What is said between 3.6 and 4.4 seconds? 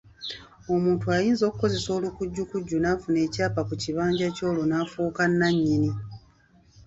ku kibanja